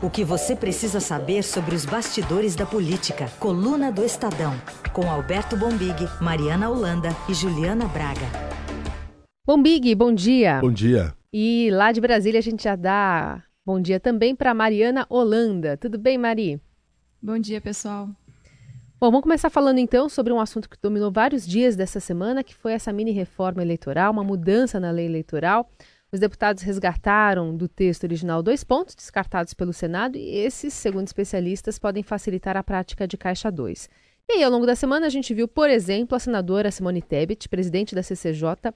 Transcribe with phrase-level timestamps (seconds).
[0.00, 3.26] O que você precisa saber sobre os bastidores da política.
[3.40, 4.52] Coluna do Estadão.
[4.92, 8.20] Com Alberto Bombig, Mariana Holanda e Juliana Braga.
[9.44, 10.60] Bombig, bom dia.
[10.60, 11.12] Bom dia.
[11.32, 15.76] E lá de Brasília a gente já dá bom dia também para Mariana Holanda.
[15.76, 16.60] Tudo bem, Mari?
[17.20, 18.06] Bom dia, pessoal.
[19.00, 22.54] Bom, vamos começar falando então sobre um assunto que dominou vários dias dessa semana, que
[22.54, 25.68] foi essa mini reforma eleitoral, uma mudança na lei eleitoral.
[26.10, 31.78] Os deputados resgataram do texto original dois pontos descartados pelo Senado e esses, segundo especialistas,
[31.78, 33.90] podem facilitar a prática de Caixa 2.
[34.30, 37.48] E aí, ao longo da semana, a gente viu, por exemplo, a senadora Simone Tebet,
[37.48, 38.72] presidente da CCJ,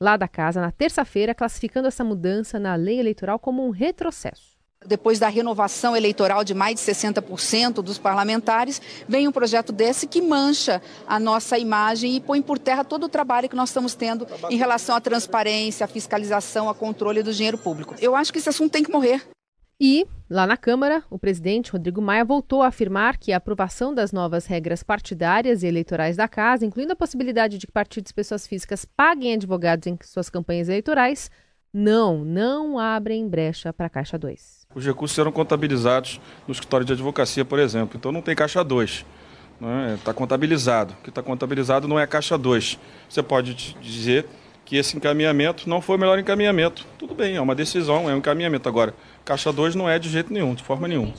[0.00, 4.55] lá da casa, na terça-feira, classificando essa mudança na lei eleitoral como um retrocesso.
[4.84, 10.20] Depois da renovação eleitoral de mais de 60% dos parlamentares, vem um projeto desse que
[10.20, 14.26] mancha a nossa imagem e põe por terra todo o trabalho que nós estamos tendo
[14.50, 17.94] em relação à transparência, à fiscalização, ao controle do dinheiro público.
[18.00, 19.22] Eu acho que esse assunto tem que morrer.
[19.78, 24.10] E, lá na Câmara, o presidente Rodrigo Maia voltou a afirmar que a aprovação das
[24.10, 28.46] novas regras partidárias e eleitorais da Casa, incluindo a possibilidade de que partidos e pessoas
[28.46, 31.30] físicas paguem advogados em suas campanhas eleitorais,
[31.76, 34.66] não, não abrem brecha para a Caixa 2.
[34.74, 37.98] Os recursos serão contabilizados no escritório de advocacia, por exemplo.
[37.98, 38.90] Então não tem Caixa 2.
[38.90, 39.06] Está
[39.60, 39.98] né?
[40.02, 40.94] Tá contabilizado.
[40.94, 42.78] O que está contabilizado não é Caixa 2.
[43.06, 44.26] Você pode dizer
[44.64, 46.86] que esse encaminhamento não foi o melhor encaminhamento.
[46.98, 48.66] Tudo bem, é uma decisão, é um encaminhamento.
[48.70, 51.12] Agora, Caixa 2 não é de jeito nenhum, de forma nenhuma.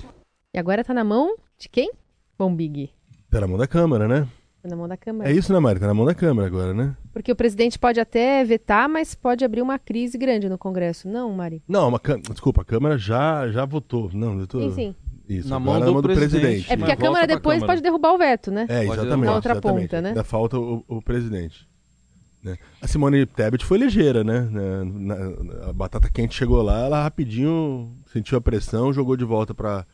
[0.55, 1.91] E agora está na mão de quem?
[2.35, 2.89] Bom Big.
[3.31, 4.27] Na mão da Câmara, né?
[4.67, 5.29] Na mão da Câmara.
[5.29, 5.79] É isso, né, Mari?
[5.79, 6.95] Tá na mão da Câmara agora, né?
[7.13, 11.31] Porque o presidente pode até vetar, mas pode abrir uma crise grande no Congresso, não,
[11.33, 11.61] Mari?
[11.67, 14.09] Não, uma, desculpa, a Câmara já, já votou.
[14.13, 14.61] Não, eu tô...
[14.61, 14.95] Sim, sim.
[15.29, 16.39] Isso, na mão, do, mão do presidente.
[16.39, 16.73] presidente.
[16.73, 17.73] É porque a Câmara depois Câmara.
[17.73, 18.65] pode derrubar o veto, né?
[18.69, 19.25] É, exatamente.
[19.25, 19.81] Na outra exatamente.
[19.81, 20.09] ponta, né?
[20.09, 21.67] Ainda falta o, o presidente.
[22.41, 22.57] Né?
[22.81, 24.47] A Simone Tebet foi ligeira, né?
[24.49, 29.53] Na, na, a batata quente chegou lá, ela rapidinho sentiu a pressão, jogou de volta
[29.53, 29.85] para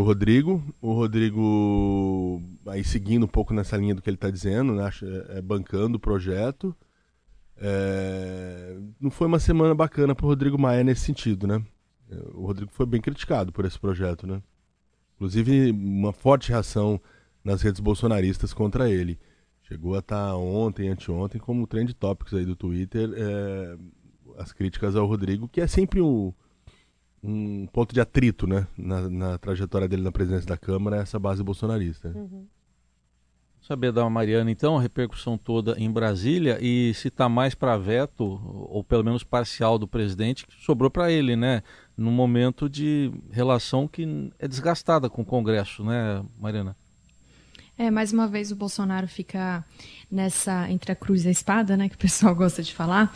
[0.00, 0.62] o Rodrigo.
[0.80, 4.90] O Rodrigo, aí seguindo um pouco nessa linha do que ele está dizendo, né?
[5.02, 6.74] É, é, bancando o projeto.
[7.56, 8.76] É...
[9.00, 11.62] Não foi uma semana bacana para o Rodrigo Maia nesse sentido, né?
[12.34, 14.42] O Rodrigo foi bem criticado por esse projeto, né?
[15.14, 17.00] Inclusive, uma forte reação
[17.44, 19.18] nas redes bolsonaristas contra ele.
[19.62, 23.76] Chegou a estar tá ontem, anteontem, como trend topics aí do Twitter, é...
[24.38, 26.32] as críticas ao Rodrigo, que é sempre um,
[27.22, 28.66] um ponto de atrito, né?
[28.76, 32.08] Na, na, trajetória dele na presidência da Câmara, essa base bolsonarista.
[32.08, 32.46] Uhum.
[33.60, 38.24] Saber da Mariana, então, a repercussão toda em Brasília e se está mais para veto,
[38.68, 41.62] ou pelo menos parcial do presidente, que sobrou para ele, né?
[41.96, 46.74] Num momento de relação que é desgastada com o Congresso, né, Mariana?
[47.78, 49.64] É, mais uma vez o Bolsonaro fica
[50.10, 53.14] nessa entre a cruz e a espada, né, que o pessoal gosta de falar.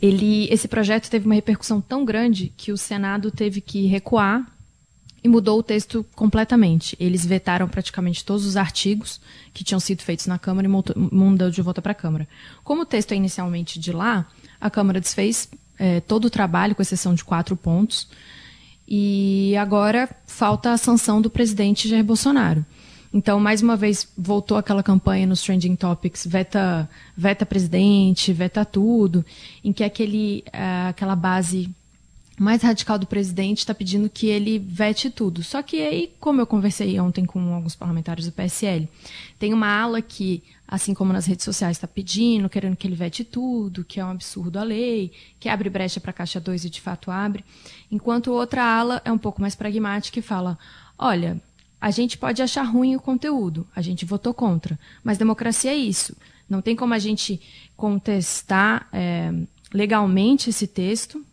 [0.00, 4.46] Ele, esse projeto teve uma repercussão tão grande que o Senado teve que recuar
[5.24, 6.96] e mudou o texto completamente.
[7.00, 9.20] Eles vetaram praticamente todos os artigos
[9.52, 12.28] que tinham sido feitos na Câmara e mudou de volta para a Câmara.
[12.62, 14.26] Como o texto é inicialmente de lá,
[14.60, 15.48] a Câmara desfez
[15.78, 18.08] é, todo o trabalho, com exceção de quatro pontos,
[18.86, 22.64] e agora falta a sanção do presidente Jair Bolsonaro.
[23.12, 29.24] Então, mais uma vez, voltou aquela campanha nos Trending Topics, veta, veta presidente, veta tudo,
[29.64, 31.70] em que aquele, uh, aquela base
[32.38, 35.42] mais radical do presidente está pedindo que ele vete tudo.
[35.42, 38.88] Só que aí, como eu conversei ontem com alguns parlamentares do PSL,
[39.38, 43.24] tem uma ala que, assim como nas redes sociais, está pedindo, querendo que ele vete
[43.24, 46.70] tudo, que é um absurdo a lei, que abre brecha para a Caixa 2 e
[46.70, 47.44] de fato abre,
[47.90, 50.58] enquanto outra ala é um pouco mais pragmática e fala:
[50.98, 51.40] olha,
[51.86, 56.16] a gente pode achar ruim o conteúdo, a gente votou contra, mas democracia é isso.
[56.50, 57.40] Não tem como a gente
[57.76, 59.32] contestar é,
[59.72, 61.24] legalmente esse texto,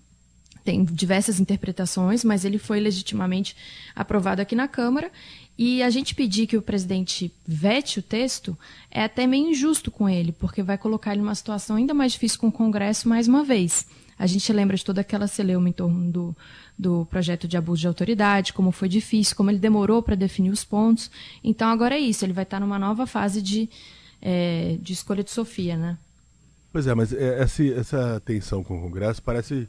[0.64, 3.56] tem diversas interpretações, mas ele foi legitimamente
[3.96, 5.12] aprovado aqui na Câmara.
[5.58, 8.58] E a gente pedir que o presidente vete o texto
[8.90, 12.40] é até meio injusto com ele, porque vai colocar ele numa situação ainda mais difícil
[12.40, 13.86] com o Congresso mais uma vez.
[14.18, 16.38] A gente lembra de toda aquela celeuma em torno do,
[16.78, 20.64] do projeto de abuso de autoridade, como foi difícil, como ele demorou para definir os
[20.64, 21.10] pontos.
[21.44, 23.70] Então agora é isso, ele vai estar numa nova fase de,
[24.22, 25.98] é, de escolha de Sofia, né?
[26.72, 29.68] Pois é, mas é, essa, essa tensão com o Congresso parece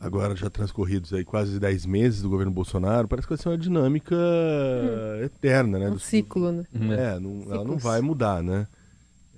[0.00, 3.58] agora já transcorridos aí quase 10 meses do governo Bolsonaro, parece que vai ser uma
[3.58, 5.24] dinâmica hum.
[5.24, 5.88] eterna, né?
[5.88, 6.64] Um do, ciclo, né?
[6.74, 8.66] É, não, ela não vai mudar, né?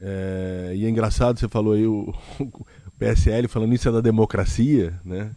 [0.01, 4.99] É, e é engraçado, você falou aí o, o PSL falando isso é da democracia,
[5.05, 5.31] né?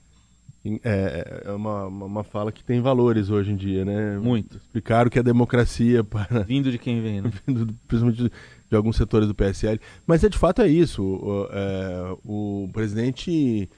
[0.82, 4.18] É, é uma, uma fala que tem valores hoje em dia, né?
[4.18, 4.56] Muito.
[4.56, 6.44] Explicar o que é democracia para...
[6.44, 7.32] Vindo de quem vem, né?
[7.46, 8.32] Vindo, principalmente de,
[8.70, 9.80] de, alguns setores do PSL.
[10.08, 11.04] Mas é de fato é isso.
[11.04, 13.70] O, é, o presidente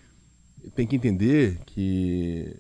[0.74, 2.56] tem que entender que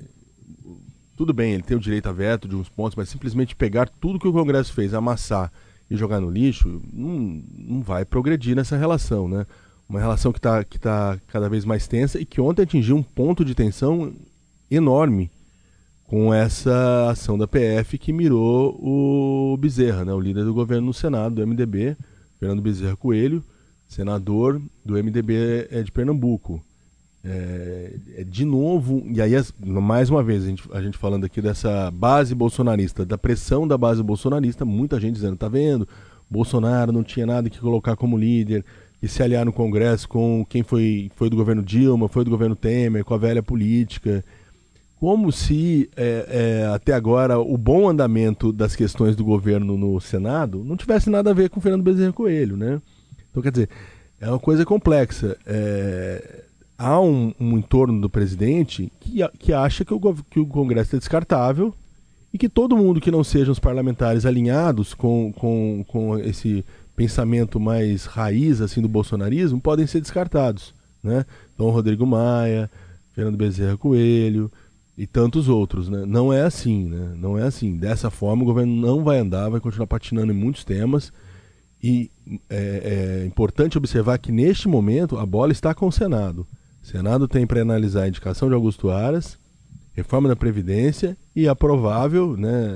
[1.15, 4.19] tudo bem, ele tem o direito a veto de uns pontos, mas simplesmente pegar tudo
[4.19, 5.51] que o Congresso fez, amassar
[5.89, 9.45] e jogar no lixo, não, não vai progredir nessa relação, né?
[9.87, 13.03] Uma relação que está que tá cada vez mais tensa e que ontem atingiu um
[13.03, 14.13] ponto de tensão
[14.69, 15.29] enorme
[16.07, 20.13] com essa ação da PF que mirou o Bezerra, né?
[20.13, 21.95] o líder do governo no Senado, do MDB,
[22.39, 23.43] Fernando Bezerra Coelho,
[23.87, 26.63] senador do MDB é de Pernambuco.
[27.27, 31.41] É, é, de novo, e aí mais uma vez a gente, a gente falando aqui
[31.41, 35.87] dessa base bolsonarista, da pressão da base bolsonarista, muita gente dizendo, tá vendo,
[36.29, 38.63] Bolsonaro não tinha nada que colocar como líder,
[39.01, 42.55] e se aliar no Congresso com quem foi, foi do governo Dilma, foi do governo
[42.55, 44.23] Temer, com a velha política,
[44.99, 46.25] como se é,
[46.63, 51.31] é, até agora o bom andamento das questões do governo no Senado não tivesse nada
[51.31, 52.79] a ver com Fernando Bezerra Coelho, né?
[53.29, 53.69] Então, quer dizer,
[54.21, 55.35] é uma coisa complexa.
[55.45, 56.44] É,
[56.77, 59.99] há um, um entorno do presidente que, que acha que o,
[60.29, 61.73] que o Congresso é descartável
[62.33, 67.59] e que todo mundo que não sejam os parlamentares alinhados com, com, com esse pensamento
[67.59, 70.73] mais raiz assim do bolsonarismo podem ser descartados.
[71.03, 71.25] Né?
[71.53, 72.69] Então, Rodrigo Maia,
[73.13, 74.51] Fernando Bezerra Coelho
[74.97, 75.87] e tantos outros.
[75.87, 76.03] Né?
[76.05, 76.85] Não é assim.
[76.85, 77.15] Né?
[77.17, 77.77] Não é assim.
[77.77, 81.13] Dessa forma, o governo não vai andar, vai continuar patinando em muitos temas.
[81.81, 82.09] E
[82.49, 86.47] é, é importante observar que, neste momento, a bola está com o Senado.
[86.85, 89.39] Senado tem para analisar a indicação de Augusto Aras,
[89.95, 92.69] reforma da Previdência e a provável, né,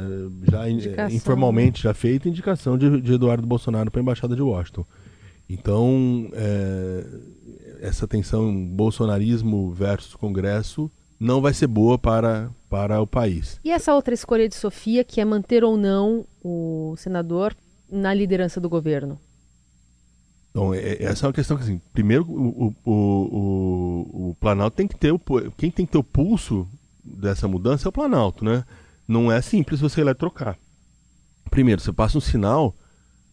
[0.50, 4.84] já indicação, informalmente já feita, indicação de, de Eduardo Bolsonaro para a Embaixada de Washington.
[5.48, 7.06] Então, é,
[7.82, 10.90] essa tensão bolsonarismo versus Congresso
[11.20, 13.60] não vai ser boa para, para o país.
[13.64, 17.56] E essa outra escolha de Sofia, que é manter ou não o senador
[17.92, 19.20] na liderança do governo?
[20.52, 24.76] Então, é, é, essa é uma questão que, assim, primeiro, o, o, o, o, Planalto
[24.76, 25.20] tem que ter o.
[25.58, 26.68] Quem tem que ter o pulso
[27.04, 28.64] dessa mudança é o Planalto, né?
[29.08, 30.58] Não é simples você ir lá trocar.
[31.50, 32.76] Primeiro, você passa um sinal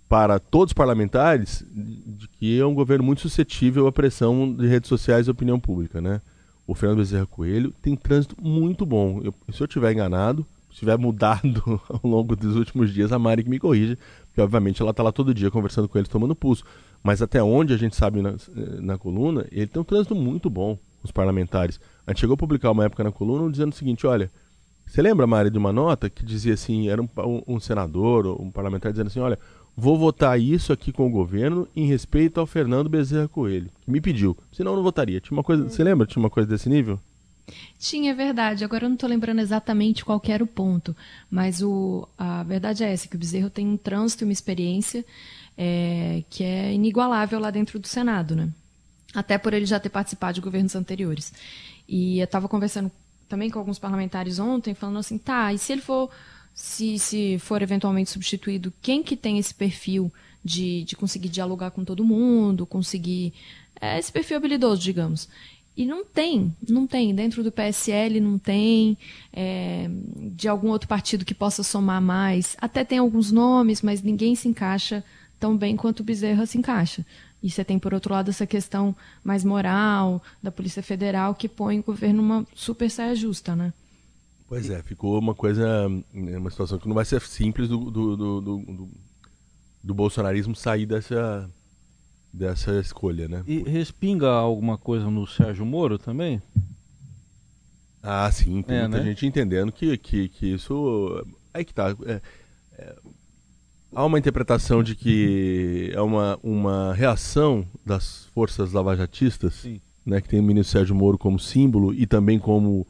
[0.08, 4.88] para todos os parlamentares de que é um governo muito suscetível à pressão de redes
[4.88, 6.20] sociais e opinião pública, né?
[6.66, 9.20] O Fernando Bezerra Coelho tem trânsito muito bom.
[9.22, 13.44] Eu, se eu estiver enganado, se tiver mudado ao longo dos últimos dias, a Mari
[13.44, 16.64] que me corrige, porque obviamente ela está lá todo dia conversando com eles, tomando pulso.
[17.06, 18.34] Mas até onde a gente sabe na,
[18.80, 21.78] na coluna, ele tem um trânsito muito bom, os parlamentares.
[22.04, 24.28] A gente chegou a publicar uma época na coluna dizendo o seguinte: olha,
[24.84, 28.42] você lembra, Mari, de uma nota que dizia assim: era um, um, um senador ou
[28.42, 29.38] um parlamentar dizendo assim: olha,
[29.76, 34.00] vou votar isso aqui com o governo em respeito ao Fernando Bezerra Coelho, que me
[34.00, 34.36] pediu.
[34.50, 35.20] Senão eu não votaria.
[35.20, 36.08] Tinha uma coisa, você lembra?
[36.08, 36.98] Tinha uma coisa desse nível?
[37.78, 38.64] Tinha, é verdade.
[38.64, 40.96] Agora eu não estou lembrando exatamente qual era o ponto,
[41.30, 45.04] mas o, a verdade é essa, que o Bezerro tem um trânsito e uma experiência
[45.56, 48.48] é, que é inigualável lá dentro do Senado, né?
[49.14, 51.32] Até por ele já ter participado de governos anteriores.
[51.88, 52.90] E eu estava conversando
[53.28, 56.10] também com alguns parlamentares ontem, falando assim, tá, e se ele for,
[56.54, 60.12] se, se for eventualmente substituído, quem que tem esse perfil
[60.44, 63.32] de, de conseguir dialogar com todo mundo, conseguir
[63.80, 65.28] é, esse perfil habilidoso, digamos.
[65.76, 67.14] E não tem, não tem.
[67.14, 68.96] Dentro do PSL não tem,
[69.32, 69.90] é,
[70.32, 72.56] de algum outro partido que possa somar mais.
[72.58, 75.04] Até tem alguns nomes, mas ninguém se encaixa
[75.38, 77.04] tão bem quanto o Bezerra se encaixa.
[77.42, 81.78] E você tem, por outro lado, essa questão mais moral da Polícia Federal que põe
[81.78, 83.72] o governo numa super saia justa, né?
[84.48, 88.40] Pois é, ficou uma coisa, uma situação que não vai ser simples do, do, do,
[88.40, 88.88] do,
[89.84, 91.50] do bolsonarismo sair dessa,
[92.36, 93.42] dessa escolha, né?
[93.46, 96.40] E respinga alguma coisa no Sérgio Moro também?
[98.02, 99.04] Ah, sim, tem é, muita né?
[99.04, 101.26] gente entendendo que, que, que isso.
[101.52, 101.96] Aí que tá.
[102.04, 102.20] É,
[102.78, 102.96] é,
[103.94, 109.66] há uma interpretação de que é uma, uma reação das forças lavajatistas,
[110.04, 112.86] né, que tem o ministro Sérgio Moro como símbolo e também como,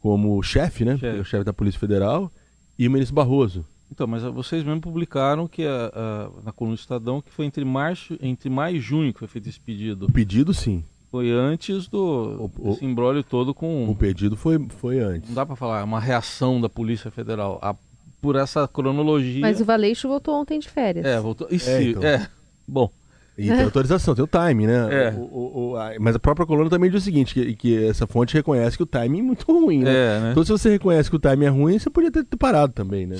[0.00, 1.24] como chefe, né, chefe.
[1.24, 2.30] chefe da Polícia Federal,
[2.78, 3.64] e o ministro Barroso.
[3.90, 7.64] Então, mas vocês mesmo publicaram que a, a, na coluna do Estadão que foi entre
[7.64, 10.06] março, entre maio e junho que foi feito esse pedido.
[10.06, 10.84] O pedido, sim.
[11.10, 13.88] Foi antes do o, todo com.
[13.88, 15.28] O pedido foi, foi antes.
[15.28, 17.58] Não dá para falar, é uma reação da Polícia Federal.
[17.60, 17.74] A
[18.20, 19.40] por essa cronologia.
[19.40, 21.04] Mas o Valeixo voltou ontem de férias.
[21.06, 21.48] É, voltou.
[21.50, 22.04] E se, é, então.
[22.04, 22.28] é,
[22.66, 22.90] bom.
[23.38, 24.88] E tem autorização, tem o time, né?
[24.90, 25.10] É.
[25.16, 28.06] O, o, o, a, mas a própria coluna também diz o seguinte, que, que essa
[28.06, 29.90] fonte reconhece que o time é muito ruim, né?
[29.90, 30.30] É, né?
[30.32, 33.06] Então se você reconhece que o time é ruim, você podia ter, ter parado também,
[33.08, 33.16] né?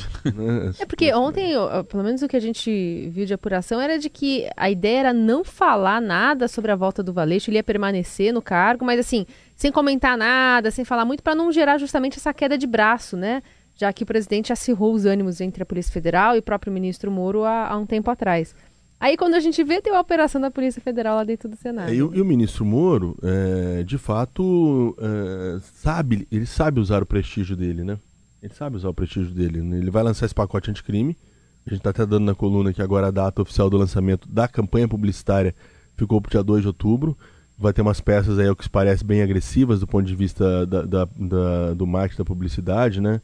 [0.78, 1.54] é porque ontem,
[1.88, 5.12] pelo menos o que a gente viu de apuração, era de que a ideia era
[5.12, 9.26] não falar nada sobre a volta do Valeixo, ele ia permanecer no cargo, mas assim,
[9.56, 13.42] sem comentar nada, sem falar muito, para não gerar justamente essa queda de braço, né?
[13.80, 17.10] já que o presidente acirrou os ânimos entre a Polícia Federal e o próprio ministro
[17.10, 18.54] Moro há, há um tempo atrás.
[19.00, 21.90] Aí quando a gente vê, tem uma operação da Polícia Federal lá dentro do Senado.
[21.90, 27.02] É, e, o, e, o, ministro Moro, é, de fato, é, sabe, ele sabe usar
[27.02, 27.98] o prestígio dele, né?
[28.42, 29.62] Ele sabe usar o prestígio dele.
[29.62, 29.78] Né?
[29.78, 31.16] Ele vai lançar esse pacote anticrime.
[31.66, 34.46] A gente está até dando na coluna que agora a data oficial do lançamento da
[34.46, 35.54] campanha publicitária
[35.96, 37.16] ficou para o dia 2 de outubro.
[37.58, 40.66] Vai ter umas peças aí, ao que se parece, bem agressivas do ponto de vista
[40.66, 43.20] da, da, da, do marketing da publicidade, né?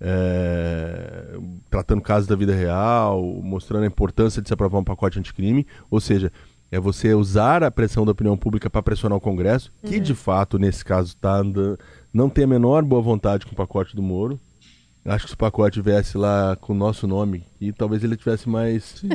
[0.00, 1.36] É,
[1.70, 5.66] tratando casos da vida real, mostrando a importância de se aprovar um pacote anticrime.
[5.90, 6.32] Ou seja,
[6.70, 10.02] é você usar a pressão da opinião pública para pressionar o Congresso, que uhum.
[10.02, 11.78] de fato, nesse caso, tá andando,
[12.12, 14.40] não tem a menor boa vontade com o pacote do Moro.
[15.04, 18.48] Acho que se o pacote viesse lá com o nosso nome, e talvez ele tivesse
[18.48, 19.08] mais, Sim,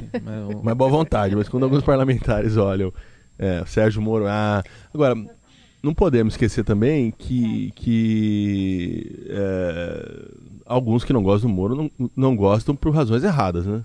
[0.63, 1.35] mais boa vontade.
[1.35, 2.93] Mas quando alguns parlamentares olham,
[3.37, 5.15] é, Sérgio Moro, ah, agora
[5.81, 10.25] não podemos esquecer também que, que é,
[10.69, 13.83] alguns que não gostam do Moro não, não gostam por razões erradas, né?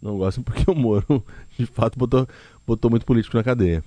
[0.00, 1.24] Não gostam porque o Moro,
[1.58, 2.28] de fato, botou,
[2.66, 3.82] botou muito político na cadeia.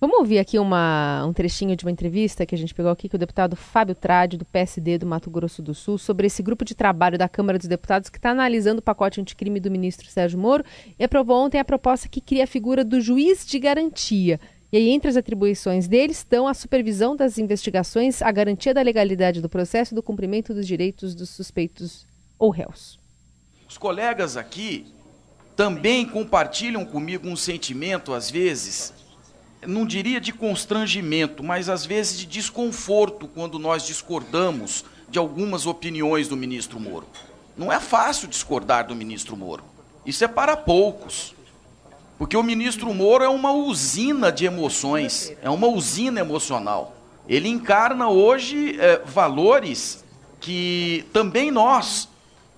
[0.00, 3.16] Vamos ouvir aqui uma, um trechinho de uma entrevista que a gente pegou aqui com
[3.16, 6.74] o deputado Fábio Trade, do PSD do Mato Grosso do Sul, sobre esse grupo de
[6.74, 10.64] trabalho da Câmara dos Deputados que está analisando o pacote anticrime do ministro Sérgio Moro
[10.98, 14.40] e aprovou ontem a proposta que cria a figura do juiz de garantia.
[14.72, 19.42] E aí, entre as atribuições deles estão a supervisão das investigações, a garantia da legalidade
[19.42, 22.06] do processo e do cumprimento dos direitos dos suspeitos
[22.38, 22.98] ou réus.
[23.68, 24.86] Os colegas aqui
[25.54, 28.94] também compartilham comigo um sentimento, às vezes,
[29.66, 36.28] não diria de constrangimento, mas às vezes de desconforto quando nós discordamos de algumas opiniões
[36.28, 37.06] do ministro Moro.
[37.58, 39.64] Não é fácil discordar do ministro Moro.
[40.06, 41.34] Isso é para poucos.
[42.22, 46.96] Porque o ministro Moro é uma usina de emoções, é uma usina emocional.
[47.28, 50.04] Ele encarna hoje é, valores
[50.38, 52.08] que também nós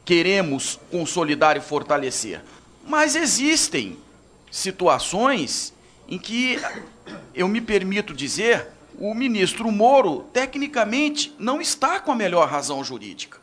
[0.04, 2.42] queremos consolidar e fortalecer.
[2.86, 3.96] Mas existem
[4.50, 5.72] situações
[6.06, 6.60] em que
[7.34, 8.68] eu me permito dizer,
[8.98, 13.38] o ministro Moro, tecnicamente, não está com a melhor razão jurídica.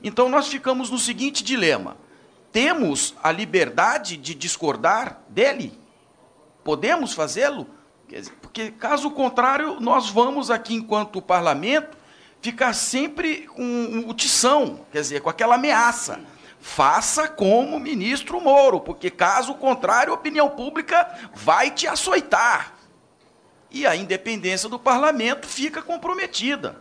[0.00, 1.96] Então, nós ficamos no seguinte dilema:
[2.56, 5.78] temos a liberdade de discordar dele?
[6.64, 7.66] Podemos fazê-lo?
[8.40, 11.98] Porque, caso contrário, nós vamos aqui, enquanto parlamento,
[12.40, 16.18] ficar sempre com o tição, quer dizer, com aquela ameaça.
[16.58, 22.72] Faça como o ministro Moro, porque caso contrário, a opinião pública vai te açoitar
[23.70, 26.80] e a independência do parlamento fica comprometida.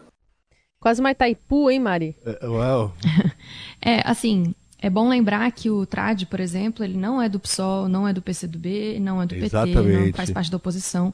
[0.79, 2.15] Quase uma Itaipu, hein, Mari?
[2.25, 2.93] É, well.
[3.83, 4.55] é, assim,
[4.85, 8.13] é bom lembrar que o TRAD, por exemplo, ele não é do PSOL, não é
[8.13, 9.77] do PCdoB, não é do Exatamente.
[9.77, 11.11] PT, não faz parte da oposição.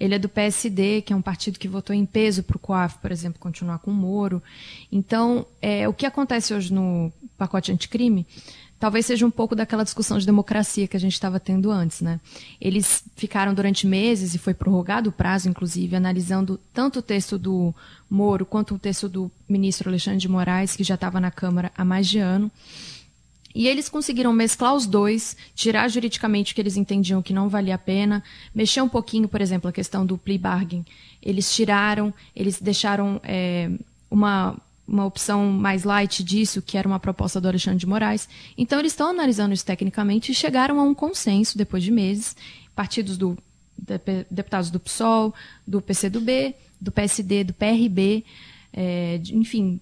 [0.00, 2.98] Ele é do PSD, que é um partido que votou em peso para o COAF,
[2.98, 4.42] por exemplo, continuar com o Moro.
[4.90, 8.26] Então, é, o que acontece hoje no pacote anticrime
[8.80, 12.18] talvez seja um pouco daquela discussão de democracia que a gente estava tendo antes, né?
[12.60, 17.72] Eles ficaram durante meses e foi prorrogado o prazo, inclusive, analisando tanto o texto do
[18.10, 21.84] Moro quanto o texto do ministro Alexandre de Moraes, que já estava na Câmara há
[21.84, 22.50] mais de ano.
[23.54, 27.74] E eles conseguiram mesclar os dois, tirar juridicamente o que eles entendiam que não valia
[27.74, 28.22] a pena,
[28.54, 30.84] mexer um pouquinho, por exemplo, a questão do plea bargain.
[31.22, 33.70] Eles tiraram, eles deixaram é,
[34.10, 34.56] uma
[34.86, 38.28] uma opção mais light disso, que era uma proposta do Alexandre de Moraes.
[38.58, 42.36] Então, eles estão analisando isso tecnicamente e chegaram a um consenso, depois de meses,
[42.74, 43.38] partidos do
[44.30, 45.34] deputados do PSOL,
[45.66, 48.24] do PCdoB, do PSD, do PRB,
[48.72, 49.80] é, enfim,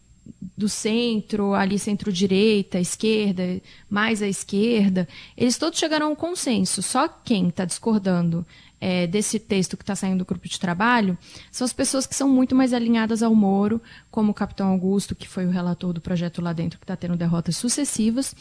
[0.56, 6.82] do centro, ali centro-direita, esquerda, mais à esquerda, eles todos chegaram a um consenso.
[6.82, 8.46] Só quem está discordando
[8.80, 11.18] é, desse texto que está saindo do grupo de trabalho
[11.52, 15.28] são as pessoas que são muito mais alinhadas ao Moro, como o capitão Augusto, que
[15.28, 18.34] foi o relator do projeto lá dentro, que está tendo derrotas sucessivas,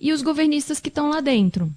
[0.00, 1.70] e os governistas que estão lá dentro.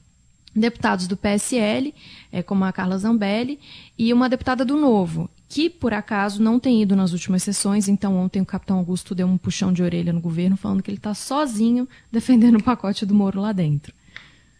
[0.56, 1.94] Deputados do PSL,
[2.32, 3.60] é, como a Carla Zambelli,
[3.98, 8.16] e uma deputada do Novo, que por acaso não tem ido nas últimas sessões, então
[8.16, 11.14] ontem o capitão Augusto deu um puxão de orelha no governo, falando que ele está
[11.14, 13.94] sozinho defendendo o pacote do Moro lá dentro.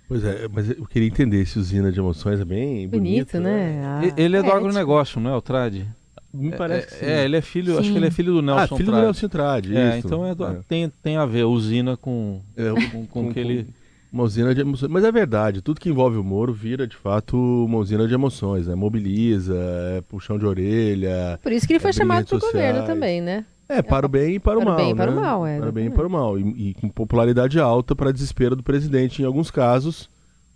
[0.08, 3.82] Pois é, mas eu queria entender esse usina de emoções é bem bonito, bonito né?
[3.84, 5.84] Ah, ele é do agronegócio, não é o Trad?
[6.32, 7.06] Me é, parece é, que sim.
[7.06, 7.80] É, ele é filho, sim.
[7.80, 9.00] acho que ele é filho do Nelson Ah, filho Trad.
[9.00, 10.60] do Nelson Trad, é, então é, do, é.
[10.68, 13.68] Tem, tem a ver, usina com, é, com, com, com, que ele...
[14.16, 14.90] Uma usina de emoções.
[14.90, 18.66] Mas é verdade, tudo que envolve o Moro vira, de fato, uma usina de emoções,
[18.66, 18.74] né?
[18.74, 19.56] Mobiliza,
[19.98, 21.38] é puxão de orelha...
[21.44, 23.46] Por isso que ele foi chamado para o governo também, né?
[23.68, 24.78] É, para o bem e para, para o mal.
[24.78, 25.60] Bem e para o mal, é.
[25.60, 26.40] Para o bem e para o mal.
[26.40, 30.10] E, e com popularidade alta para desespero do presidente em alguns casos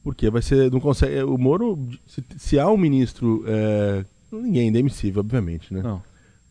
[0.04, 0.72] porque vai ser.
[0.72, 1.22] Não consegue.
[1.24, 3.44] O Moro, se, se há um ministro.
[3.46, 5.82] É, ninguém é indemissível, obviamente, né?
[5.82, 6.02] Não.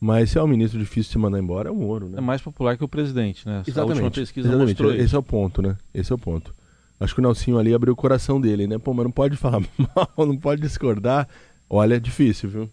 [0.00, 2.18] Mas se há um ministro difícil de se mandar embora, é o Moro, né?
[2.18, 3.60] É mais popular que o presidente, né?
[3.60, 4.02] Essa exatamente.
[4.04, 4.68] última pesquisa exatamente.
[4.68, 5.16] mostrou Esse isso.
[5.16, 5.76] é o ponto, né?
[5.92, 6.54] Esse é o ponto.
[7.00, 8.78] Acho que o Nelsinho ali abriu o coração dele, né?
[8.78, 11.28] Pô, mas não pode falar mal, não pode discordar.
[11.70, 12.70] Olha, é difícil, viu?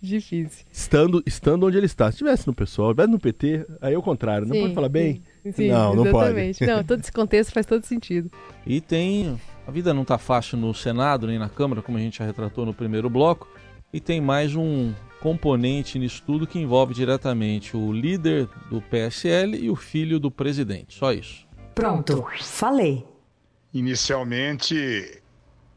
[0.00, 0.64] Difícil.
[0.72, 2.06] Estando, estando onde ele está.
[2.06, 4.46] Se estivesse no pessoal, estivesse no PT, aí é o contrário.
[4.46, 5.16] Não sim, pode falar bem.
[5.16, 5.22] Sim
[5.52, 6.58] Sim, não, não exatamente.
[6.58, 6.70] pode.
[6.70, 8.30] Não, todo esse contexto faz todo sentido.
[8.66, 9.40] E tem.
[9.66, 12.66] A vida não está fácil no Senado nem na Câmara, como a gente já retratou
[12.66, 13.48] no primeiro bloco.
[13.92, 19.68] E tem mais um componente nisso tudo que envolve diretamente o líder do PSL e
[19.70, 20.96] o filho do presidente.
[20.96, 21.46] Só isso.
[21.74, 23.04] Pronto, falei.
[23.72, 25.22] Inicialmente,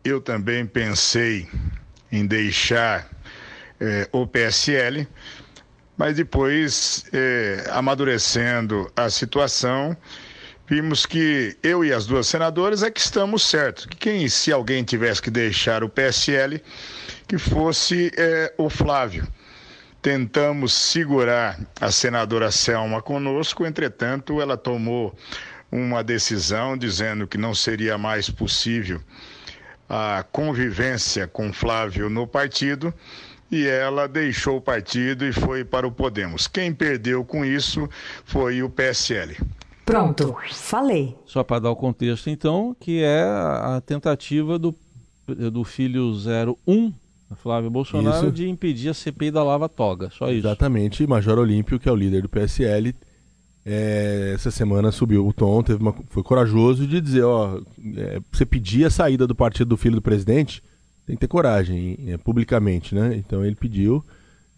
[0.04, 1.48] eu também pensei
[2.12, 3.08] em deixar
[3.80, 5.08] eh, o PSL,
[5.96, 9.96] mas depois, eh, amadurecendo a situação,
[10.68, 13.86] vimos que eu e as duas senadoras é que estamos certos.
[13.86, 16.64] Que quem, se alguém tivesse que deixar o PSL,
[17.28, 19.28] que fosse eh, o Flávio.
[20.02, 25.16] Tentamos segurar a senadora Selma conosco, entretanto, ela tomou
[25.74, 29.02] uma decisão dizendo que não seria mais possível
[29.90, 32.94] a convivência com Flávio no partido
[33.52, 36.48] e ela deixou o partido e foi para o Podemos.
[36.48, 37.90] Quem perdeu com isso
[38.24, 39.38] foi o PSL.
[39.84, 41.16] Pronto, falei.
[41.26, 44.76] Só para dar o contexto, então, que é a tentativa do,
[45.28, 46.12] do filho
[46.68, 46.94] 01,
[47.36, 48.32] Flávio Bolsonaro, isso.
[48.32, 50.10] de impedir a CPI da Lava Toga.
[50.12, 50.48] Só isso.
[50.48, 51.06] Exatamente.
[51.06, 52.96] Major Olímpio, que é o líder do PSL,
[53.66, 57.60] é, essa semana subiu o tom, teve uma, foi corajoso de dizer, ó,
[57.96, 60.62] é, você pedir a saída do partido do filho do presidente,
[61.06, 63.16] tem que ter coragem, é, publicamente, né?
[63.16, 64.04] Então ele pediu,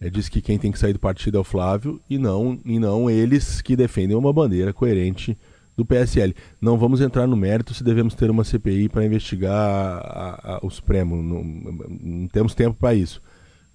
[0.01, 2.79] é, disse que quem tem que sair do partido é o Flávio e não, e
[2.79, 5.37] não eles que defendem uma bandeira coerente
[5.77, 6.35] do PSL.
[6.59, 10.69] Não vamos entrar no mérito se devemos ter uma CPI para investigar a, a, o
[10.69, 13.21] Supremo, não, não temos tempo para isso.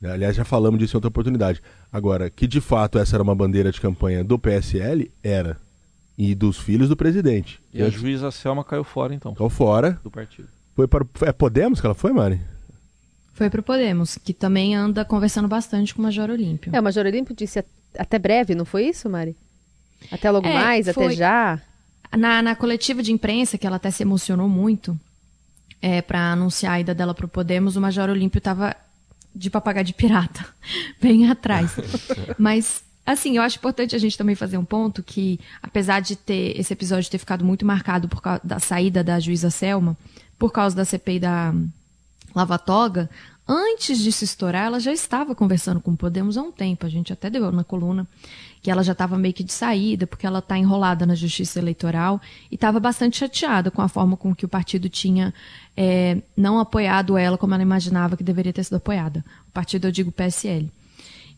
[0.02, 1.62] Aliás, já falamos disso em outra oportunidade.
[1.92, 5.58] Agora, que de fato essa era uma bandeira de campanha do PSL, era.
[6.16, 7.60] E dos filhos do presidente.
[7.72, 9.34] E a juíza Selma caiu fora, então.
[9.34, 9.98] Caiu fora.
[10.02, 10.48] Do partido.
[10.74, 12.40] Foi para é Podemos que ela foi, Mari?
[13.34, 16.74] Foi para o Podemos, que também anda conversando bastante com o Major Olímpio.
[16.74, 17.64] É, o Major Olímpio disse
[17.98, 19.36] até breve, não foi isso, Mari?
[20.10, 21.06] Até logo é, mais, foi...
[21.06, 21.60] até já?
[22.16, 24.98] Na, na coletiva de imprensa, que ela até se emocionou muito,
[25.80, 28.76] é, para anunciar a ida dela para o Podemos, o Major Olímpio estava
[29.34, 30.46] de papagaio de pirata,
[31.00, 31.72] bem atrás.
[32.38, 36.58] Mas, assim, eu acho importante a gente também fazer um ponto que, apesar de ter
[36.58, 39.96] esse episódio ter ficado muito marcado por causa da saída da juíza Selma,
[40.38, 41.54] por causa da CPI da
[42.34, 43.10] Lava Toga,
[43.52, 46.86] antes de se estourar, ela já estava conversando com o Podemos há um tempo.
[46.86, 48.06] A gente até deu na coluna
[48.62, 52.20] que ela já estava meio que de saída, porque ela está enrolada na justiça eleitoral
[52.48, 55.34] e estava bastante chateada com a forma com que o partido tinha
[55.76, 59.24] é, não apoiado ela como ela imaginava que deveria ter sido apoiada.
[59.48, 60.70] O partido, eu digo PSL.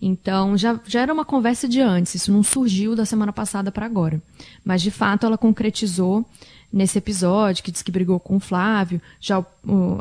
[0.01, 3.87] Então, já, já era uma conversa de antes, isso não surgiu da semana passada para
[3.87, 4.21] agora.
[4.63, 6.29] Mas, de fato, ela concretizou
[6.71, 9.47] nesse episódio, que diz que brigou com o Flávio, já ao,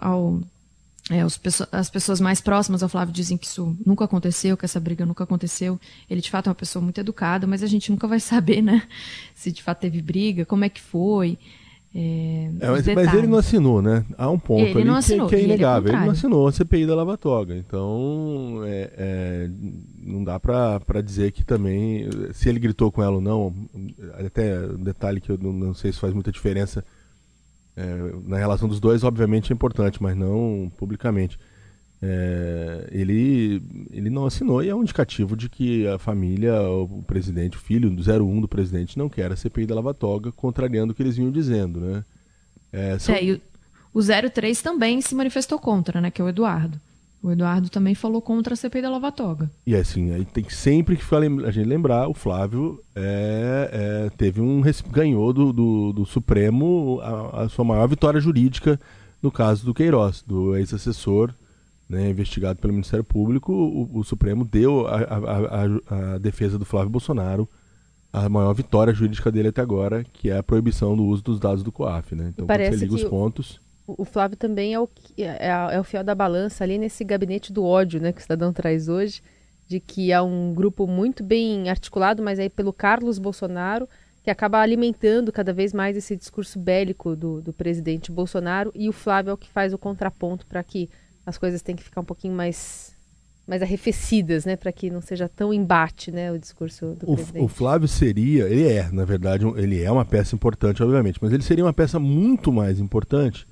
[0.01, 0.41] ao
[1.09, 1.39] é, os,
[1.71, 5.23] as pessoas mais próximas ao Flávio dizem que isso nunca aconteceu, que essa briga nunca
[5.23, 5.79] aconteceu.
[6.09, 8.83] Ele, de fato, é uma pessoa muito educada, mas a gente nunca vai saber, né?
[9.33, 11.37] Se de fato teve briga, como é que foi.
[11.93, 14.05] É, é, mas, mas, ele não assinou, né?
[14.17, 15.89] Há um ponto ele ali assinou, que, que, é, é inegável.
[15.89, 17.53] Ele, ele, não assinou a CPI da Lava Toga.
[17.57, 19.49] Então, é, é
[20.01, 23.53] não dá para dizer que também, se ele gritou com ela ou não,
[24.25, 26.85] até um detalhe que eu não, não sei se faz muita diferença
[27.75, 31.37] é, na relação dos dois, obviamente, é importante, mas não publicamente.
[32.03, 37.57] É, ele, ele não assinou e é um indicativo de que a família, o presidente,
[37.57, 40.95] o filho do 01 do presidente, não quer a CPI da Lava Toga, contrariando o
[40.95, 42.03] que eles vinham dizendo, né?
[42.73, 43.13] É, são...
[43.13, 43.41] é, e o,
[43.93, 46.09] o 03 também se manifestou contra, né?
[46.09, 46.79] Que é o Eduardo.
[47.23, 49.51] O Eduardo também falou contra a CPI da Lava Toga.
[49.65, 51.03] E assim, aí tem que sempre que
[51.45, 57.43] a gente lembrar, o Flávio é, é, teve um ganhou do, do, do Supremo a,
[57.43, 58.79] a, sua maior vitória jurídica
[59.21, 61.31] no caso do Queiroz, do ex-assessor
[61.87, 63.53] né, investigado pelo Ministério Público.
[63.53, 67.47] O, o Supremo deu a, a, a, defesa do Flávio Bolsonaro
[68.11, 71.63] a maior vitória jurídica dele até agora, que é a proibição do uso dos dados
[71.63, 72.15] do COAF.
[72.15, 72.31] Né?
[72.33, 76.03] Então, Parece você liga os pontos o Flávio também é o, é, é, o fiel
[76.03, 79.21] da balança ali nesse gabinete do ódio né, que o cidadão traz hoje,
[79.67, 83.87] de que é um grupo muito bem articulado, mas aí pelo Carlos Bolsonaro,
[84.23, 88.93] que acaba alimentando cada vez mais esse discurso bélico do, do presidente Bolsonaro, e o
[88.93, 90.89] Flávio é o que faz o contraponto para que
[91.25, 92.91] as coisas tenham que ficar um pouquinho mais
[93.47, 97.43] mais arrefecidas, né, para que não seja tão embate, né, o discurso do o, presidente.
[97.43, 101.43] O Flávio seria, ele é, na verdade, ele é uma peça importante, obviamente, mas ele
[101.43, 103.45] seria uma peça muito mais importante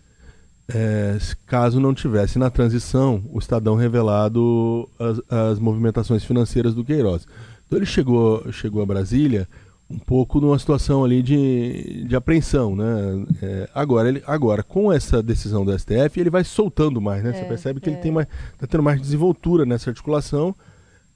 [0.73, 7.27] é, caso não tivesse na transição o Estadão revelado as, as, movimentações financeiras do Queiroz.
[7.65, 9.47] Então ele chegou, chegou a Brasília
[9.89, 13.25] um pouco numa situação ali de, de apreensão, né?
[13.41, 17.31] É, agora, ele, agora, com essa decisão do STF, ele vai soltando mais, né?
[17.31, 18.13] É, Você percebe que ele tem é.
[18.13, 18.27] mais,
[18.59, 20.55] tá tendo mais desenvoltura nessa articulação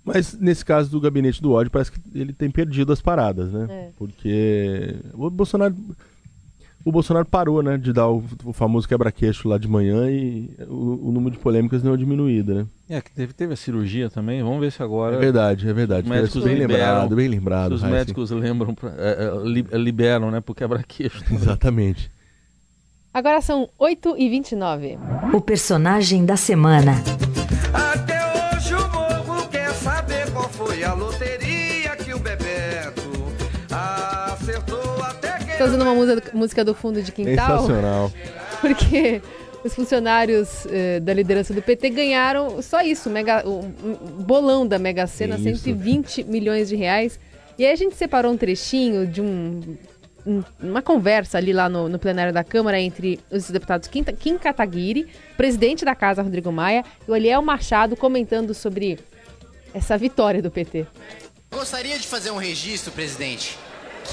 [0.03, 3.67] Mas nesse caso do gabinete do ódio, parece que ele tem perdido as paradas, né?
[3.69, 3.89] É.
[3.97, 5.75] Porque o Bolsonaro.
[6.85, 11.07] O Bolsonaro parou, né, de dar o, o famoso quebra-queixo lá de manhã e o,
[11.07, 12.65] o número de polêmicas deu uma diminuída, né?
[12.89, 14.43] É, que teve, teve a cirurgia também.
[14.43, 15.15] Vamos ver se agora.
[15.15, 16.03] É verdade, é verdade.
[16.03, 17.71] Os médicos bem liberam- lembrado, bem lembrado.
[17.71, 17.97] os Heisen.
[17.97, 21.23] médicos lembram, pra- é, é, li- liberam, né, pro quebra-queixo.
[21.33, 22.11] Exatamente.
[23.13, 24.97] Agora são 8 e 29
[25.33, 26.95] O personagem da semana.
[35.63, 37.61] Estou usando uma música, música do fundo de quintal.
[37.61, 38.11] Sensacional.
[38.61, 39.21] Porque
[39.63, 44.77] os funcionários eh, da liderança do PT ganharam só isso, mega, o um bolão da
[44.77, 45.43] Mega Sena, Isso.
[45.43, 47.19] 120 milhões de reais.
[47.57, 49.61] E aí a gente separou um trechinho de um,
[50.25, 54.37] um- uma conversa ali lá no, no plenário da Câmara entre os deputados Kim, Kim
[54.37, 58.99] Kataguiri, presidente da casa Rodrigo Maia, e o Eliel Machado comentando sobre
[59.73, 60.85] essa vitória do PT.
[61.51, 63.57] Gostaria de fazer um registro, presidente,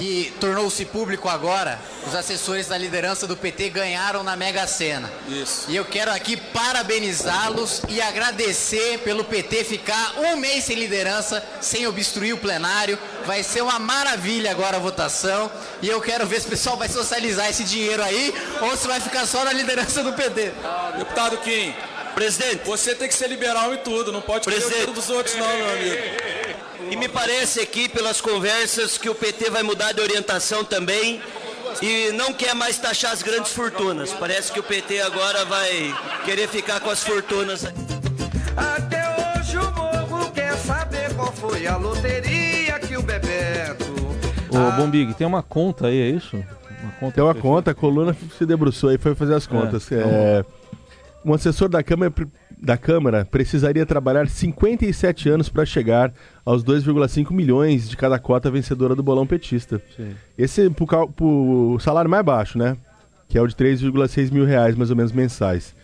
[0.01, 1.79] que tornou-se público agora.
[2.07, 5.13] Os assessores da liderança do PT ganharam na Mega Sena.
[5.29, 5.67] Isso.
[5.69, 11.87] E eu quero aqui parabenizá-los e agradecer pelo PT ficar um mês sem liderança, sem
[11.87, 12.99] obstruir o plenário.
[13.27, 15.51] Vai ser uma maravilha agora a votação.
[15.83, 18.33] E eu quero ver se o pessoal vai socializar esse dinheiro aí
[18.63, 20.53] ou se vai ficar só na liderança do PT.
[20.97, 21.75] Deputado Kim,
[22.15, 25.37] presidente, você tem que ser liberal em tudo, não pode querer o dinheiro dos outros
[25.37, 26.50] não, meu amigo.
[26.90, 31.20] E me parece aqui, pelas conversas, que o PT vai mudar de orientação também
[31.81, 34.12] e não quer mais taxar as grandes fortunas.
[34.12, 37.64] Parece que o PT agora vai querer ficar com as fortunas.
[38.57, 39.03] Até
[39.38, 43.85] hoje o morro quer saber qual foi a loteria que o Bebeto.
[44.50, 46.37] Ô, Bombig, tem uma conta aí, é isso?
[46.83, 49.90] Uma conta Tem uma conta, a coluna se debruçou e foi fazer as contas.
[49.92, 50.44] É,
[51.24, 52.12] um assessor da Câmara,
[52.62, 56.12] da Câmara precisaria trabalhar 57 anos para chegar
[56.44, 59.81] aos 2,5 milhões de cada cota vencedora do bolão petista.
[59.96, 60.11] Sim.
[60.37, 62.77] Esse cal- pro salário mais baixo, né?
[63.29, 65.75] Que é o de 3,6 mil reais, mais ou menos, mensais.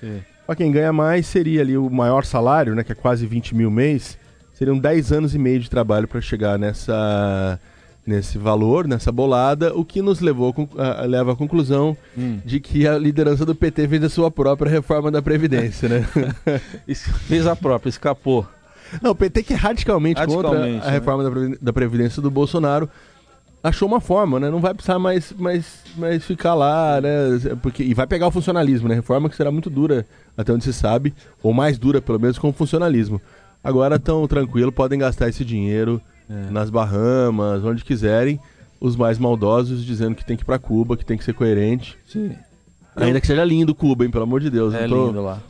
[0.47, 2.85] Para quem ganha mais, seria ali o maior salário, né?
[2.85, 4.19] Que é quase 20 mil mês.
[4.55, 7.59] Seriam 10 anos e meio de trabalho para chegar nessa,
[8.07, 12.39] nesse valor, nessa bolada, o que nos levou, a leva à conclusão Hum.
[12.45, 16.07] de que a liderança do PT fez a sua própria reforma da Previdência, né?
[17.27, 18.47] Fez a própria, escapou.
[19.03, 20.91] Não, o PT que é radicalmente, Radicalmente, contra a né?
[20.91, 22.89] reforma da Previdência do Bolsonaro
[23.63, 24.51] achou uma forma, né?
[24.51, 27.57] Não vai precisar mais, mais, mais ficar lá, né?
[27.61, 28.95] Porque, e vai pegar o funcionalismo, né?
[28.95, 32.49] Reforma que será muito dura, até onde se sabe, ou mais dura, pelo menos, com
[32.49, 33.21] o funcionalismo.
[33.63, 36.51] Agora estão tranquilo, podem gastar esse dinheiro É.
[36.51, 38.39] nas Bahamas, onde quiserem.
[38.81, 41.97] Os mais maldosos dizendo que tem que ir pra Cuba, que tem que ser coerente.
[42.07, 42.33] Sim.
[42.95, 44.11] Ainda que seja lindo Cuba, hein?
[44.11, 44.75] Pelo amor de Deus.
[44.75, 45.41] É tô- lindo lá.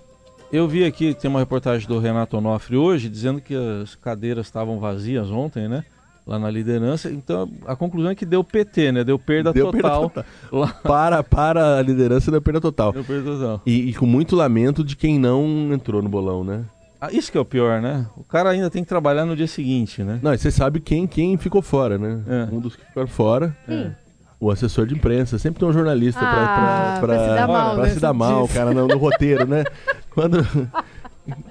[0.53, 4.79] Eu vi aqui, tem uma reportagem do Renato Onofre hoje, dizendo que as cadeiras estavam
[4.79, 5.85] vazias ontem, né?
[6.25, 7.11] Lá na liderança.
[7.11, 9.05] Então, a conclusão é que deu PT, né?
[9.05, 10.03] Deu perda Deu perda total.
[10.11, 10.25] total.
[10.53, 10.69] Lá.
[10.69, 12.93] Para, para a liderança da perda total.
[12.93, 13.63] Deu perda total.
[13.67, 16.65] E, e com muito lamento de quem não entrou no bolão, né?
[17.01, 18.07] Ah, isso que é o pior, né?
[18.17, 20.19] O cara ainda tem que trabalhar no dia seguinte, né?
[20.23, 22.21] Não, e você sabe quem, quem ficou fora, né?
[22.27, 22.55] É.
[22.55, 23.57] Um dos que ficaram fora.
[23.67, 23.95] Quem?
[24.41, 25.39] O assessor de imprensa.
[25.39, 27.89] Sempre tem um jornalista pra, Ah, pra, pra se dar mal, pra né?
[27.91, 28.55] se dar Você mal, disse.
[28.55, 29.65] cara, no, no roteiro, né?
[30.11, 30.39] Quando,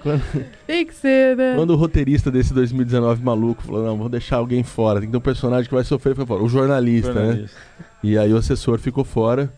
[0.01, 0.23] quando,
[0.65, 1.53] Tem que ser, né?
[1.55, 5.17] quando o roteirista desse 2019 maluco falou, não, vou deixar alguém fora, tem que ter
[5.17, 6.41] um personagem que vai sofrer e fora.
[6.41, 7.25] O jornalista, né?
[7.25, 7.57] Jornalista.
[8.03, 9.51] E aí o assessor ficou fora.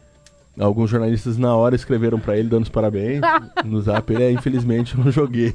[0.59, 3.21] Alguns jornalistas na hora escreveram pra ele dando os parabéns
[3.63, 4.11] no zap.
[4.11, 5.53] Ele, é, infelizmente, eu não joguei.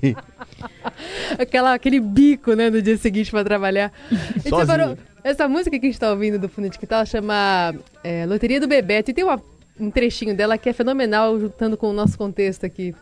[1.38, 3.92] Aquela, aquele bico, né, no dia seguinte pra trabalhar.
[4.40, 8.60] Separou- essa música que a gente tá ouvindo do fundo de quintal chama é, Loteria
[8.60, 9.10] do Bebeto.
[9.10, 9.40] E tem uma-
[9.80, 12.94] um trechinho dela que é fenomenal, juntando com o nosso contexto aqui.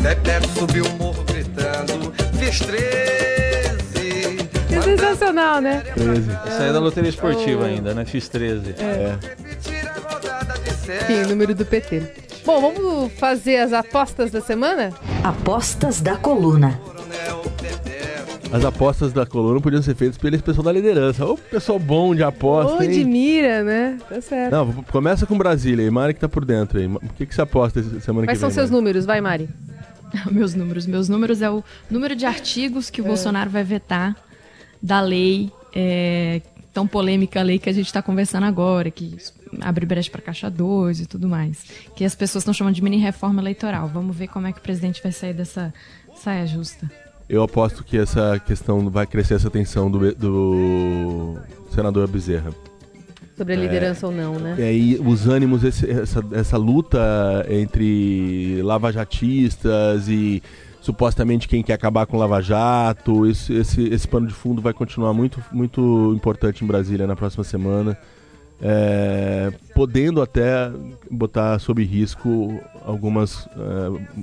[0.00, 4.38] Bebeto subiu o morro gritando, fiz 13.
[4.70, 5.80] É sensacional, né?
[5.94, 6.30] 13.
[6.46, 7.66] Essa aí é da loteria esportiva Oh.
[7.66, 8.04] ainda, né?
[8.04, 8.74] Fiz 13.
[8.78, 9.18] É.
[10.88, 12.02] Enfim, número do PT.
[12.44, 14.92] Bom, vamos fazer as apostas da semana?
[15.22, 16.80] Apostas da coluna.
[18.50, 21.26] As apostas da coluna podiam ser feitas pelo pessoal da liderança.
[21.26, 23.04] Ô, pessoal bom de aposta, Onde hein?
[23.04, 23.98] mira, né?
[24.08, 24.52] Tá certo.
[24.52, 25.90] Não, começa com Brasília aí.
[25.90, 26.86] Mari que tá por dentro aí.
[26.86, 28.54] O que, que você aposta essa semana Quais que são vem?
[28.54, 28.80] seus Mari?
[28.80, 29.04] números?
[29.04, 29.50] Vai, Mari.
[30.32, 30.86] Meus números.
[30.86, 34.16] Meus números é o número de artigos que o Bolsonaro vai vetar
[34.82, 36.40] da lei, é,
[36.72, 39.14] tão polêmica a lei que a gente está conversando agora, que
[39.60, 41.64] abre brecha para caixa 2 e tudo mais.
[41.96, 43.88] Que as pessoas estão chamando de mini reforma eleitoral.
[43.88, 45.72] Vamos ver como é que o presidente vai sair dessa
[46.16, 46.90] saia justa.
[47.28, 51.36] Eu aposto que essa questão vai crescer essa tensão do, do
[51.74, 52.50] senador Bezerra.
[53.36, 54.56] Sobre a liderança ou não, né?
[54.58, 56.98] E aí os ânimos, esse- essa, essa luta
[57.48, 60.42] entre lavajatistas e
[60.80, 63.26] supostamente quem quer acabar com o Lava Jato.
[63.26, 67.44] Esse, esse, esse pano de fundo vai continuar muito, muito importante em Brasília na próxima
[67.44, 67.96] semana.
[68.60, 70.70] É, podendo até
[71.10, 74.18] botar sob risco algumas é,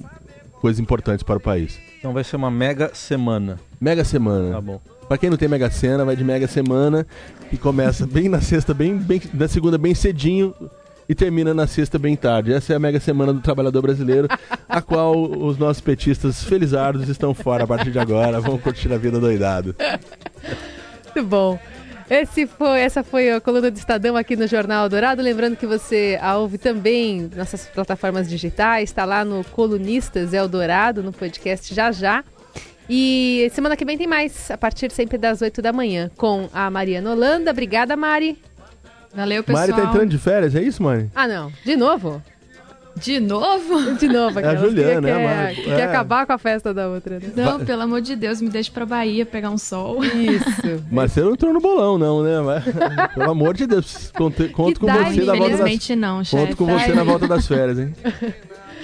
[0.59, 1.79] coisas importantes para o país.
[1.99, 3.59] Então vai ser uma mega semana.
[3.79, 4.51] Mega semana.
[4.51, 4.81] Tá bom.
[5.07, 7.05] Pra quem não tem Mega Sena, vai de Mega Semana,
[7.49, 10.53] que começa bem na sexta, bem, bem na segunda bem cedinho
[11.07, 12.51] e termina na sexta bem tarde.
[12.51, 14.27] Essa é a Mega Semana do Trabalhador Brasileiro,
[14.67, 18.41] a qual os nossos petistas felizardos estão fora a partir de agora.
[18.41, 19.75] Vão curtir a vida doidado.
[21.15, 21.59] Muito bom.
[22.09, 25.23] Esse foi, essa foi a coluna do Estadão aqui no Jornal Dourado.
[25.23, 31.11] Lembrando que você a ouve também nas plataformas digitais, está lá no Colunistas Eldorado, no
[31.11, 32.23] podcast Já Já.
[32.87, 36.69] E semana que vem tem mais, a partir sempre das 8 da manhã, com a
[36.69, 37.49] Mariana Holanda.
[37.49, 38.37] Obrigada, Mari.
[39.11, 39.67] Valeu, pessoal.
[39.67, 41.09] Mari tá entrando de férias, é isso, Mari?
[41.15, 41.51] Ah, não.
[41.63, 42.21] De novo?
[42.95, 43.93] De novo?
[43.99, 45.55] De novo, É a Juliana, que né, quer, Mari?
[45.55, 45.83] que quer É.
[45.83, 47.19] acabar com a festa da outra.
[47.19, 47.31] Né?
[47.35, 50.03] Não, pelo amor de Deus, me deixe pra Bahia pegar um sol.
[50.03, 50.45] Isso.
[50.91, 52.41] Mas você não entrou no bolão, não, né?
[52.41, 52.63] Mas,
[53.13, 55.35] pelo amor de Deus, conto, conto com você na volta das...
[55.35, 56.45] Infelizmente não, chefe.
[56.45, 57.93] Conto com você na volta das férias, hein?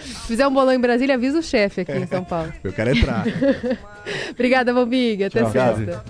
[0.04, 2.52] Se fizer um bolão em Brasília, avisa o chefe aqui em São Paulo.
[2.64, 3.24] Eu quero entrar.
[4.32, 5.24] Obrigada, Bombig.
[5.24, 6.04] Até sexta.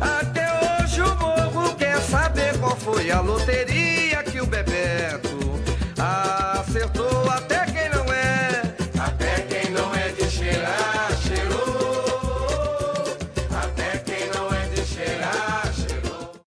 [0.00, 0.46] Até
[0.82, 4.22] hoje o povo quer saber qual foi a loteria